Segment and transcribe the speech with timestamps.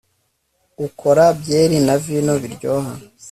[0.87, 2.93] Ukora byeri na vino biryoha